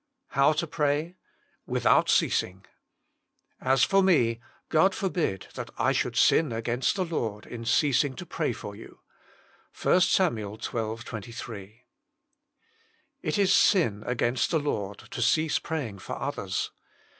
now 0.35 0.51
TO 0.51 0.65
PRAY. 0.65 1.15
tSRiihout 1.69 2.05
dousing" 2.07 2.65
As 3.71 3.83
for 3.83 4.01
me, 4.01 4.39
God 4.69 4.95
forbid 4.95 5.45
that 5.53 5.69
I 5.77 5.91
should 5.91 6.15
sin 6.15 6.51
against 6.51 6.95
the 6.95 7.05
Lord 7.05 7.45
in 7.45 7.65
ceasing 7.65 8.15
to 8.15 8.25
pray 8.25 8.51
for 8.51 8.75
yon." 8.75 8.97
1 9.79 10.01
SAM. 10.01 10.37
xii. 10.39 10.57
23. 11.03 11.83
It 13.21 13.37
is 13.37 13.53
sin 13.53 14.01
against 14.07 14.49
the 14.49 14.57
Lord 14.57 14.97
to 14.97 15.21
cease 15.21 15.59
praying 15.59 15.99
for 15.99 16.17
others. 16.17 16.71